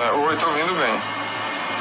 [0.00, 0.98] É, oi, tô ouvindo bem.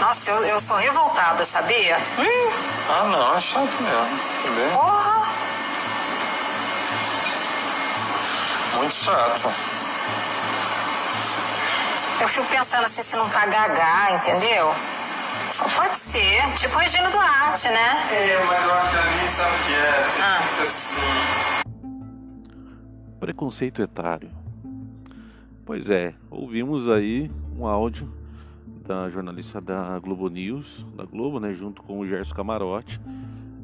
[0.01, 1.97] Nossa, eu, eu sou revoltada, sabia?
[2.17, 2.49] Hum.
[2.89, 4.55] Ah, não, é chato mesmo.
[4.55, 4.71] Bem?
[4.73, 5.29] Porra!
[8.75, 9.53] Muito chato.
[12.19, 14.75] Eu fico pensando assim se não tá gaga, entendeu?
[15.51, 18.07] Só pode ser, tipo Regina Duarte, né?
[18.11, 20.05] É, mas eu acho que ali sabe o que é.
[20.21, 20.41] Ah.
[20.61, 21.01] Assim.
[23.17, 24.29] Preconceito etário.
[25.69, 28.11] Pois é, ouvimos aí um áudio
[28.87, 32.99] da jornalista da Globo News, da Globo, né, junto com o Gerson Camarote.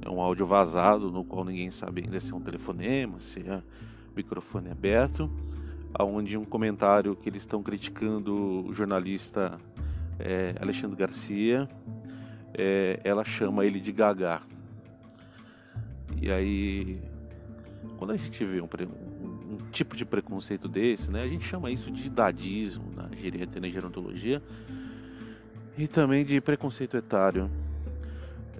[0.04, 3.60] É um áudio vazado, no qual ninguém sabe ainda se é um telefonema, se é
[4.16, 5.28] microfone aberto,
[5.96, 9.58] aonde um comentário que eles estão criticando o jornalista
[10.20, 11.68] é, Alexandre Garcia,
[12.54, 14.44] é, ela chama ele de Gagá.
[16.22, 17.02] E aí,
[17.98, 18.68] quando a gente vê um,
[19.76, 24.42] tipo de preconceito desse, né, a gente chama isso de idadismo na geriatria na gerontologia,
[25.78, 27.52] e também de preconceito etário.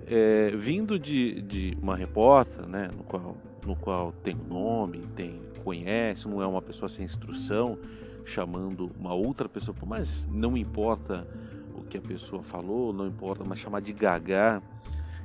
[0.08, 6.28] É, vindo de, de uma repórter, né, no qual, no qual tem nome, tem conhece,
[6.28, 7.80] não é uma pessoa sem instrução,
[8.24, 11.26] chamando uma outra pessoa, mas não importa
[11.74, 14.62] o que a pessoa falou, não importa, mas chamar de gagá,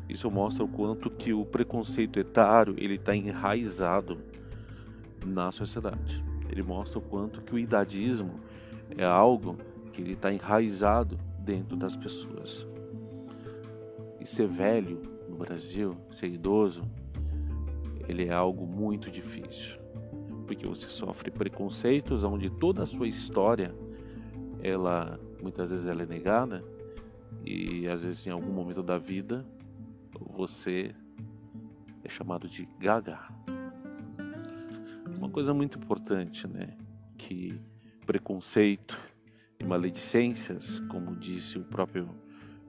[0.08, 4.19] isso mostra o quanto que o preconceito etário ele está enraizado
[5.26, 6.22] na sociedade.
[6.48, 8.40] Ele mostra o quanto que o idadismo
[8.96, 9.56] é algo
[9.92, 12.66] que ele está enraizado dentro das pessoas.
[14.20, 16.82] E ser velho no Brasil, ser idoso,
[18.08, 19.78] ele é algo muito difícil,
[20.46, 23.72] porque você sofre preconceitos onde toda a sua história,
[24.62, 26.62] ela muitas vezes ela é negada
[27.44, 29.44] e às vezes em algum momento da vida
[30.28, 30.94] você
[32.04, 33.18] é chamado de gaga.
[35.20, 36.78] Uma coisa muito importante, né,
[37.18, 37.60] que
[38.06, 38.98] preconceito
[39.58, 42.08] e maledicências, como disse o próprio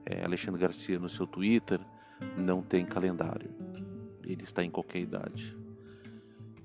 [0.04, 1.80] eh, Alexandre Garcia no seu Twitter,
[2.36, 3.50] não tem calendário.
[4.22, 5.56] Ele está em qualquer idade.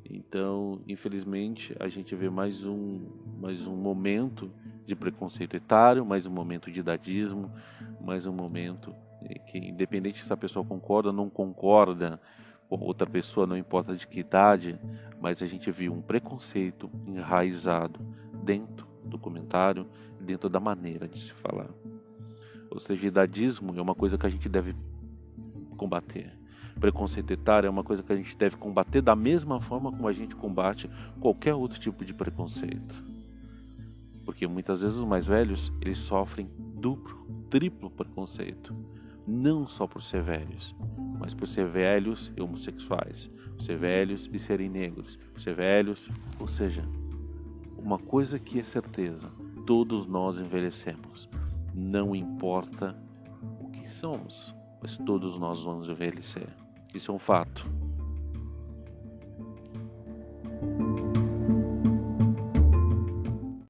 [0.03, 3.07] Então, infelizmente, a gente vê mais um,
[3.39, 4.51] mais um momento
[4.85, 7.49] de preconceito etário, mais um momento de idadismo,
[8.01, 12.19] mais um momento eh, que, independente se a pessoa concorda ou não concorda
[12.69, 14.77] com outra pessoa, não importa de que idade,
[15.21, 17.99] mas a gente viu um preconceito enraizado
[18.43, 19.87] dentro do comentário,
[20.19, 21.69] dentro da maneira de se falar.
[22.69, 24.75] Ou seja, idadismo é uma coisa que a gente deve
[25.77, 26.33] combater.
[26.79, 30.13] Preconceito etário é uma coisa que a gente deve combater da mesma forma como a
[30.13, 30.89] gente combate
[31.19, 33.03] qualquer outro tipo de preconceito.
[34.25, 38.75] Porque muitas vezes os mais velhos, eles sofrem duplo, triplo preconceito.
[39.27, 40.73] Não só por ser velhos,
[41.19, 46.09] mas por ser velhos e homossexuais, por ser velhos e serem negros, por ser velhos,
[46.39, 46.83] ou seja,
[47.77, 49.29] uma coisa que é certeza,
[49.65, 51.29] todos nós envelhecemos.
[51.73, 52.97] Não importa
[53.59, 56.47] o que somos, mas todos nós vamos envelhecer.
[56.93, 57.69] Isso é um fato.